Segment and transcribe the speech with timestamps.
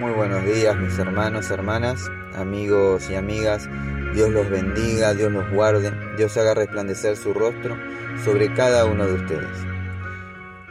[0.00, 3.68] Muy buenos días mis hermanos, hermanas, amigos y amigas.
[4.14, 7.76] Dios los bendiga, Dios los guarde, Dios haga resplandecer su rostro
[8.24, 9.58] sobre cada uno de ustedes.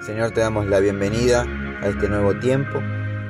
[0.01, 1.45] Señor, te damos la bienvenida
[1.79, 2.81] a este nuevo tiempo.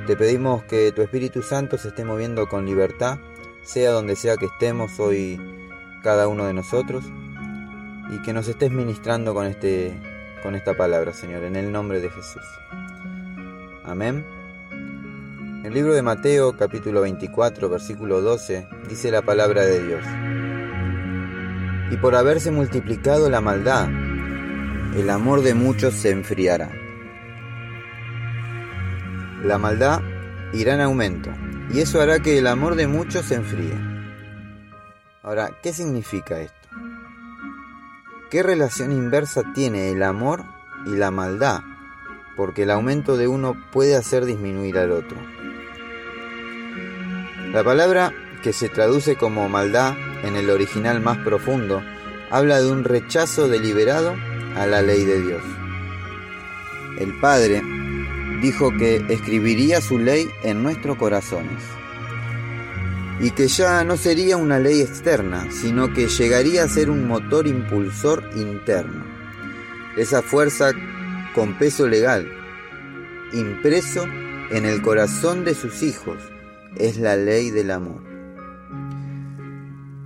[0.06, 3.18] Te pedimos que tu Espíritu Santo se esté moviendo con libertad,
[3.60, 5.38] sea donde sea que estemos hoy
[6.02, 7.04] cada uno de nosotros,
[8.10, 10.00] y que nos estés ministrando con, este,
[10.42, 12.46] con esta palabra, Señor, en el nombre de Jesús.
[13.84, 14.39] Amén.
[15.62, 20.02] El libro de Mateo capítulo 24 versículo 12 dice la palabra de Dios.
[21.90, 23.86] Y por haberse multiplicado la maldad,
[24.96, 26.70] el amor de muchos se enfriará.
[29.44, 30.00] La maldad
[30.54, 31.30] irá en aumento
[31.70, 33.78] y eso hará que el amor de muchos se enfríe.
[35.22, 36.68] Ahora, ¿qué significa esto?
[38.30, 40.42] ¿Qué relación inversa tiene el amor
[40.86, 41.60] y la maldad?
[42.40, 45.18] Porque el aumento de uno puede hacer disminuir al otro.
[47.52, 51.82] La palabra que se traduce como maldad en el original más profundo
[52.30, 54.16] habla de un rechazo deliberado
[54.56, 55.42] a la ley de Dios.
[56.98, 57.62] El Padre
[58.40, 61.62] dijo que escribiría su ley en nuestros corazones
[63.20, 67.46] y que ya no sería una ley externa, sino que llegaría a ser un motor
[67.46, 69.04] impulsor interno.
[69.98, 70.72] Esa fuerza
[71.34, 72.28] con peso legal,
[73.32, 74.04] impreso
[74.50, 76.16] en el corazón de sus hijos,
[76.76, 78.02] es la ley del amor.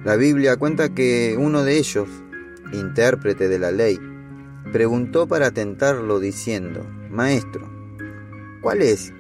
[0.05, 2.09] La Biblia cuenta que uno de ellos,
[2.73, 3.99] intérprete de la ley,
[4.71, 7.71] preguntó para tentarlo diciendo, Maestro,
[8.61, 9.15] ¿cuál es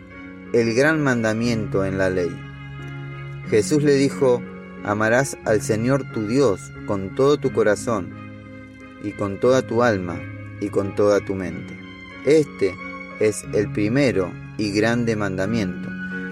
[0.52, 2.30] el gran mandamiento en la ley?
[3.48, 4.42] Jesús le dijo,
[4.84, 8.12] amarás al Señor tu Dios con todo tu corazón
[9.02, 10.20] y con toda tu alma
[10.61, 11.83] y con toda tu mente.
[12.25, 12.75] Este
[13.20, 15.89] es el primero y grande mandamiento.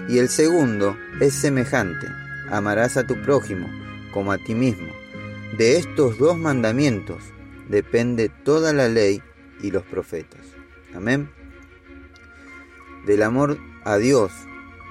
[0.09, 2.07] Y el segundo es semejante,
[2.49, 3.69] amarás a tu prójimo
[4.11, 4.91] como a ti mismo.
[5.57, 7.23] De estos dos mandamientos
[7.69, 9.21] depende toda la ley
[9.61, 10.41] y los profetas.
[10.95, 11.29] Amén.
[13.05, 14.31] Del amor a Dios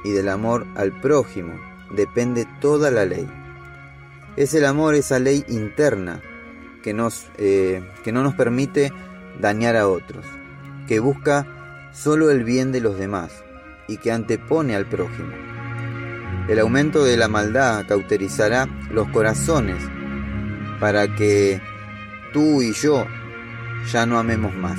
[0.05, 1.55] y del amor al prójimo
[1.91, 3.27] depende toda la ley.
[4.37, 6.21] Es el amor, esa ley interna
[6.83, 8.93] que, nos, eh, que no nos permite
[9.41, 10.25] dañar a otros,
[10.87, 11.47] que busca
[11.93, 13.45] solo el bien de los demás
[13.89, 15.33] y que antepone al prójimo.
[16.49, 19.83] El aumento de la maldad cauterizará los corazones
[20.81, 21.61] para que
[22.33, 23.07] tú y yo
[23.93, 24.79] ya no amemos más.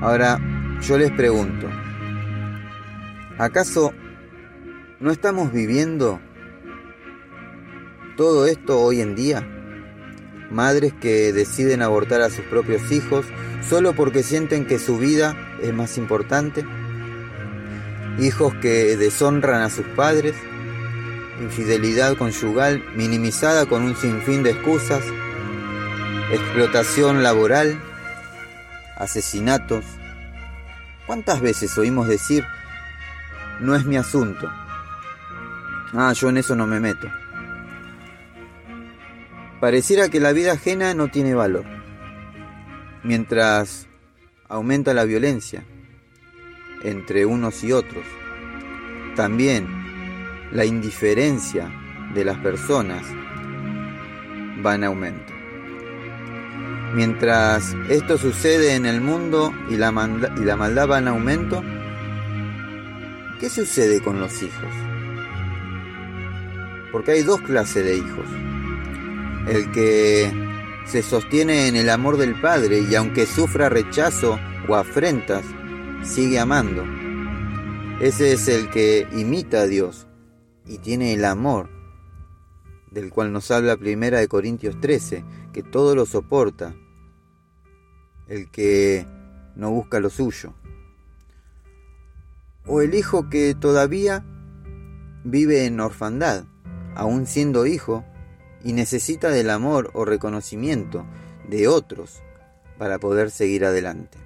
[0.00, 0.38] Ahora,
[0.80, 1.68] yo les pregunto,
[3.38, 3.92] ¿acaso
[5.00, 6.20] no estamos viviendo
[8.16, 9.57] todo esto hoy en día?
[10.50, 13.26] Madres que deciden abortar a sus propios hijos
[13.68, 16.64] solo porque sienten que su vida es más importante
[18.20, 20.34] hijos que deshonran a sus padres,
[21.40, 25.04] infidelidad conyugal minimizada con un sinfín de excusas,
[26.32, 27.78] explotación laboral,
[28.96, 29.84] asesinatos.
[31.06, 32.44] ¿Cuántas veces oímos decir,
[33.60, 34.50] no es mi asunto?
[35.94, 37.08] Ah, yo en eso no me meto.
[39.60, 41.64] Pareciera que la vida ajena no tiene valor,
[43.02, 43.88] mientras
[44.48, 45.64] aumenta la violencia,
[46.84, 48.04] entre unos y otros.
[49.16, 49.66] También
[50.52, 51.70] la indiferencia
[52.14, 53.02] de las personas
[54.64, 55.32] va en aumento.
[56.94, 61.62] Mientras esto sucede en el mundo y la, maldad va en aumento,
[63.40, 64.72] ¿qué sucede con los hijos?
[66.90, 68.47] Porque hay dos clases de hijos.
[69.48, 70.30] El que
[70.84, 74.38] se sostiene en el amor del Padre y aunque sufra rechazo
[74.68, 75.42] o afrentas,
[76.04, 76.84] sigue amando.
[77.98, 80.06] Ese es el que imita a Dios
[80.66, 81.70] y tiene el amor,
[82.90, 86.74] del cual nos habla Primera de Corintios 13, que todo lo soporta,
[88.26, 89.06] el que
[89.56, 90.52] no busca lo suyo.
[92.66, 94.26] O el hijo que todavía
[95.24, 96.44] vive en orfandad,
[96.94, 98.04] aún siendo hijo,
[98.64, 101.04] y necesita del amor o reconocimiento
[101.48, 102.22] de otros
[102.78, 104.18] para poder seguir adelante.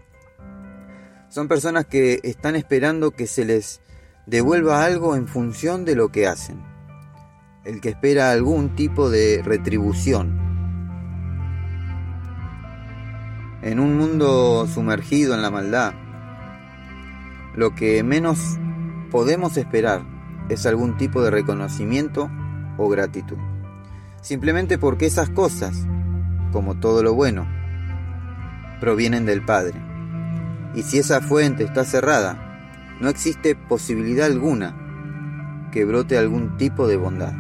[1.28, 3.80] Son personas que están esperando que se les
[4.26, 6.62] devuelva algo en función de lo que hacen.
[7.64, 10.38] El que espera algún tipo de retribución.
[13.62, 15.94] En un mundo sumergido en la maldad,
[17.54, 18.58] lo que menos
[19.10, 20.02] podemos esperar
[20.48, 22.30] es algún tipo de reconocimiento
[22.76, 23.38] o gratitud.
[24.22, 25.76] Simplemente porque esas cosas,
[26.52, 27.46] como todo lo bueno,
[28.80, 29.78] provienen del Padre
[30.74, 36.96] y si esa fuente está cerrada, no existe posibilidad alguna que brote algún tipo de
[36.96, 37.34] bondad.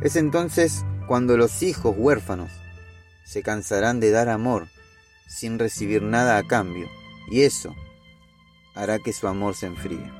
[0.00, 2.50] Es entonces cuando los hijos huérfanos
[3.24, 4.66] se cansarán de dar amor
[5.26, 6.88] sin recibir nada a cambio,
[7.30, 7.74] y eso
[8.74, 10.10] hará que su amor se enfríe.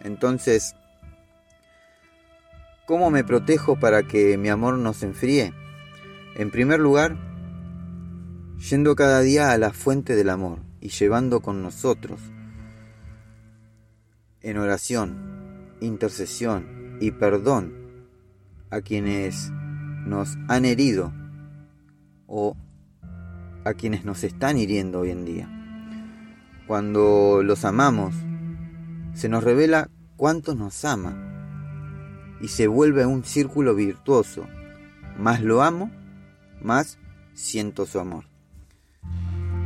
[0.00, 0.74] Entonces,
[2.86, 5.52] ¿cómo me protejo para que mi amor no se enfríe?
[6.36, 7.18] En primer lugar,
[8.70, 12.20] yendo cada día a la fuente del amor y llevando con nosotros
[14.40, 17.74] en oración, intercesión y perdón
[18.70, 19.50] a quienes
[20.06, 21.12] nos han herido
[22.26, 22.56] o
[23.64, 25.50] a quienes nos están hiriendo hoy en día.
[26.68, 28.14] Cuando los amamos,
[29.14, 31.35] se nos revela cuánto nos ama
[32.40, 34.46] y se vuelve un círculo virtuoso.
[35.18, 35.90] Más lo amo,
[36.62, 36.98] más
[37.34, 38.24] siento su amor.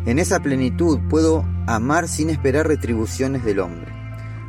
[0.07, 3.93] En esa plenitud puedo amar sin esperar retribuciones del hombre,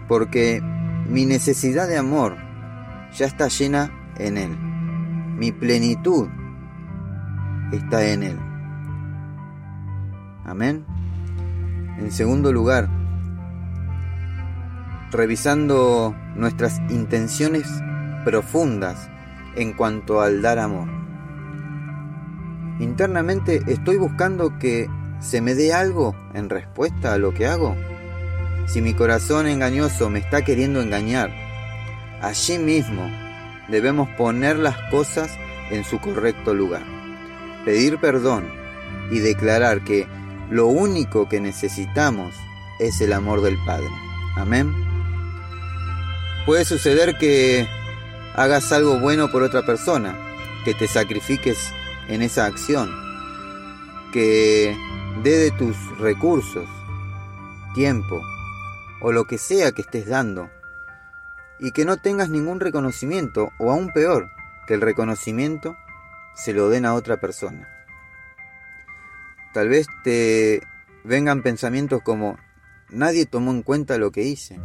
[0.07, 0.61] porque
[1.09, 2.37] mi necesidad de amor
[3.13, 4.57] ya está llena en Él.
[5.37, 6.29] Mi plenitud
[7.73, 8.39] está en Él.
[10.45, 10.85] Amén.
[11.97, 12.89] En segundo lugar,
[15.11, 17.67] revisando nuestras intenciones
[18.23, 19.09] profundas
[19.55, 20.87] en cuanto al dar amor.
[22.79, 24.89] Internamente estoy buscando que
[25.19, 27.75] se me dé algo en respuesta a lo que hago.
[28.65, 31.31] Si mi corazón engañoso me está queriendo engañar,
[32.21, 33.03] allí mismo
[33.69, 35.31] debemos poner las cosas
[35.69, 36.83] en su correcto lugar,
[37.65, 38.49] pedir perdón
[39.11, 40.07] y declarar que
[40.49, 42.35] lo único que necesitamos
[42.79, 43.89] es el amor del Padre.
[44.35, 44.73] Amén.
[46.45, 47.67] Puede suceder que
[48.35, 50.17] hagas algo bueno por otra persona,
[50.63, 51.71] que te sacrifiques
[52.07, 52.91] en esa acción,
[54.13, 54.75] que
[55.23, 56.67] dé de tus recursos,
[57.73, 58.21] tiempo
[59.01, 60.49] o lo que sea que estés dando
[61.59, 64.29] y que no tengas ningún reconocimiento o aún peor,
[64.67, 65.75] que el reconocimiento
[66.35, 67.67] se lo den a otra persona.
[69.53, 70.61] Tal vez te
[71.03, 72.37] vengan pensamientos como
[72.89, 74.59] nadie tomó en cuenta lo que hice.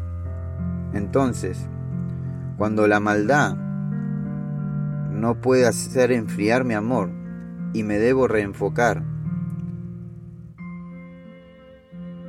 [0.93, 1.59] Entonces,
[2.57, 3.57] cuando la maldad
[5.11, 7.11] no puede hacer enfriar mi amor
[7.73, 9.03] y me debo reenfocar,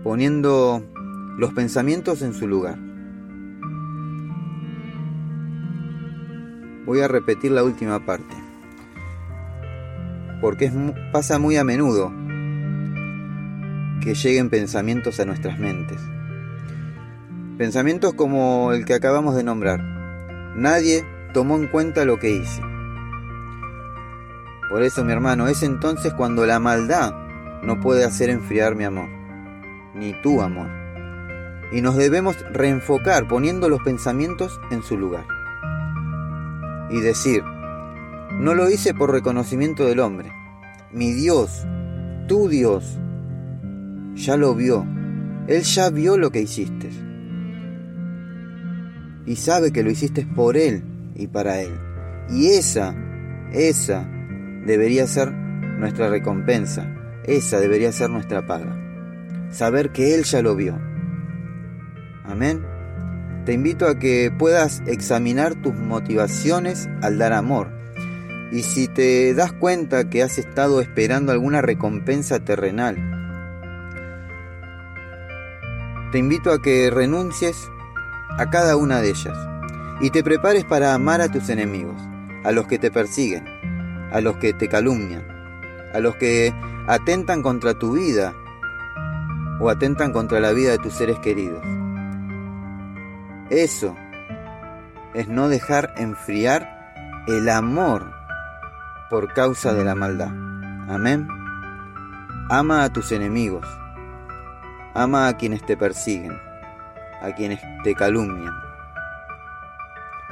[0.03, 0.83] poniendo
[1.37, 2.77] los pensamientos en su lugar.
[6.85, 8.35] Voy a repetir la última parte,
[10.41, 10.71] porque
[11.11, 12.11] pasa muy a menudo
[14.01, 15.99] que lleguen pensamientos a nuestras mentes.
[17.57, 19.96] Pensamientos como el que acabamos de nombrar.
[20.57, 21.05] Nadie
[21.35, 22.63] tomó en cuenta lo que hice.
[24.71, 27.13] Por eso, mi hermano, es entonces cuando la maldad
[27.61, 29.07] no puede hacer enfriar mi amor,
[29.93, 30.67] ni tu amor.
[31.71, 35.25] Y nos debemos reenfocar poniendo los pensamientos en su lugar
[36.89, 37.43] y decir,
[38.39, 40.31] no lo hice por reconocimiento del hombre.
[40.91, 41.67] Mi Dios,
[42.27, 42.97] tu Dios,
[44.15, 44.87] ya lo vio.
[45.47, 47.06] Él ya vio lo que hiciste.
[49.27, 50.83] Y sabe que lo hiciste por Él
[51.13, 51.77] y para Él.
[52.31, 52.95] Y esa,
[53.51, 54.09] esa
[54.65, 56.91] debería ser nuestra recompensa.
[57.25, 58.75] Esa debería ser nuestra paga.
[59.51, 60.79] Saber que Él ya lo vio.
[62.23, 62.77] Amén
[63.47, 67.69] te invito a que puedas examinar tus motivaciones al dar amor.
[68.51, 72.97] Y si te das cuenta que has estado esperando alguna recompensa terrenal,
[76.11, 77.69] te invito a que renuncies
[78.37, 79.37] a cada una de ellas
[79.99, 81.99] y te prepares para amar a tus enemigos,
[82.43, 83.45] a los que te persiguen,
[84.11, 85.25] a los que te calumnian,
[85.93, 86.53] a los que
[86.87, 88.33] atentan contra tu vida
[89.59, 91.63] o atentan contra la vida de tus seres queridos.
[93.49, 93.95] Eso
[95.13, 98.11] es no dejar enfriar el amor
[99.09, 100.31] por causa de la maldad.
[100.89, 101.27] Amén.
[102.49, 103.65] Ama a tus enemigos.
[104.93, 106.39] Ama a quienes te persiguen,
[107.21, 108.53] a quienes te calumnian.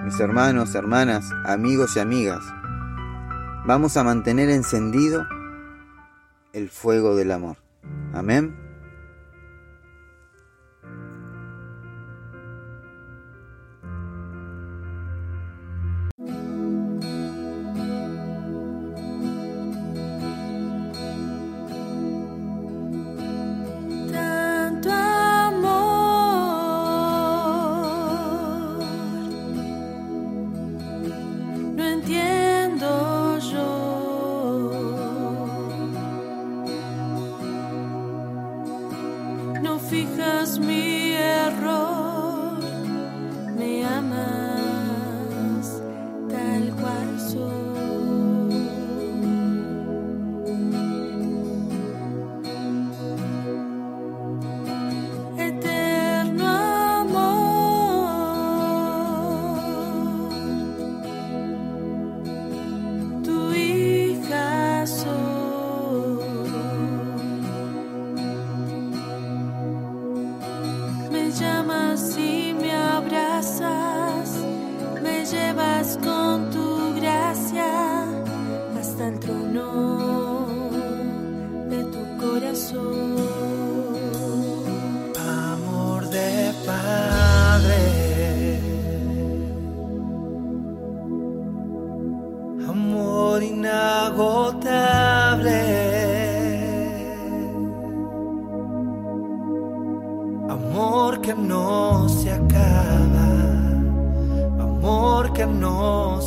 [0.04, 2.44] Mis hermanos, hermanas, amigos y amigas,
[3.66, 5.26] vamos a mantener encendido
[6.54, 7.58] el fuego del amor.
[8.14, 8.65] Amén.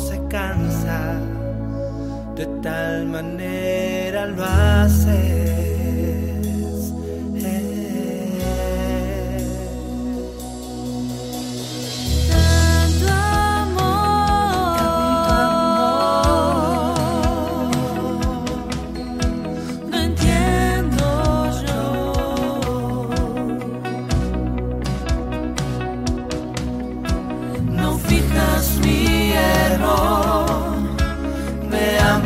[0.07, 1.19] se cansa,
[2.35, 5.78] de tal manera lo hace.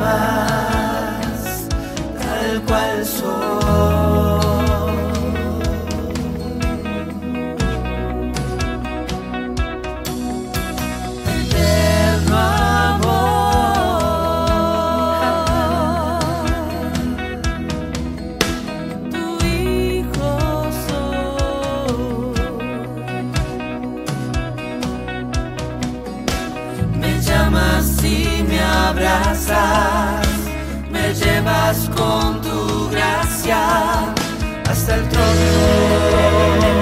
[0.03, 1.67] más,
[2.19, 3.32] tal cual soy.
[31.95, 34.13] con tu gracia
[34.69, 36.72] hasta el trono.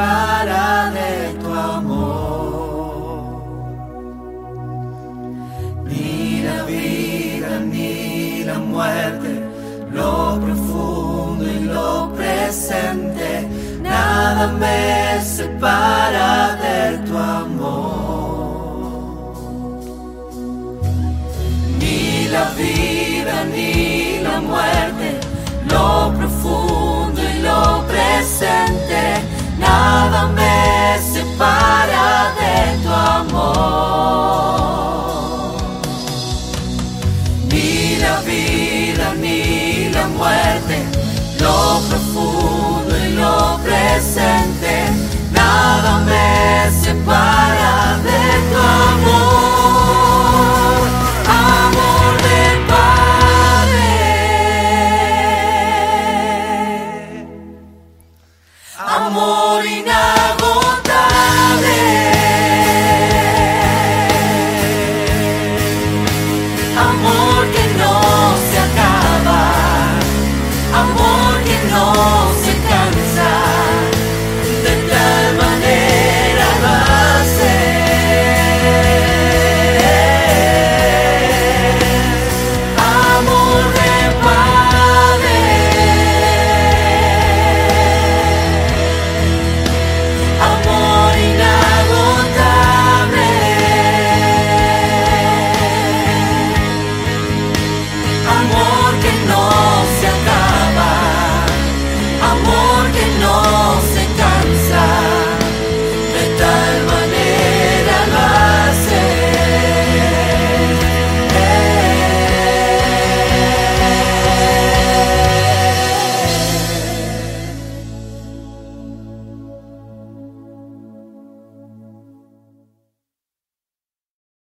[0.00, 3.42] separa de tu amor.
[5.84, 9.30] Ni la vida ni la muerte,
[9.92, 13.46] lo profundo y lo presente,
[13.82, 16.49] nada me separa